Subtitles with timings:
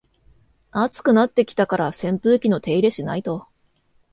[0.71, 3.45] 暑くなってきたから扇風機の手入れしないと